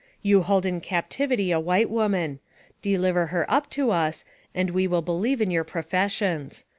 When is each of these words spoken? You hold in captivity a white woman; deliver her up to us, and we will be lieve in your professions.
You 0.23 0.41
hold 0.41 0.65
in 0.65 0.81
captivity 0.81 1.51
a 1.51 1.59
white 1.59 1.87
woman; 1.87 2.39
deliver 2.81 3.27
her 3.27 3.45
up 3.47 3.69
to 3.69 3.91
us, 3.91 4.25
and 4.55 4.71
we 4.71 4.87
will 4.87 5.03
be 5.03 5.11
lieve 5.11 5.41
in 5.41 5.51
your 5.51 5.63
professions. 5.63 6.65